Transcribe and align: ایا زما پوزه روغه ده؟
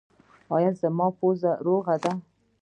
ایا 0.55 0.71
زما 0.81 1.07
پوزه 1.17 1.51
روغه 1.65 1.95
ده؟ 2.03 2.11